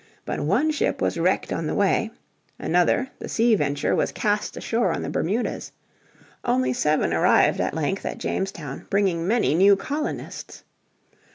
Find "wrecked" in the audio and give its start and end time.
1.19-1.53